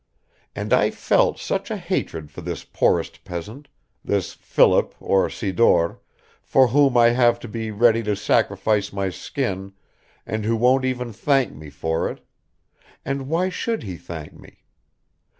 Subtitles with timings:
[0.55, 3.67] And I felt such a hatred for this poorest peasant,
[4.03, 5.99] this Philip or Sidor,
[6.41, 9.73] for whom I have to be ready to sacrifice my skin
[10.25, 12.25] and who won't even thank me for it
[13.05, 14.63] and why should he thank me?